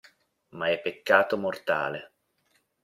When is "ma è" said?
0.55-0.79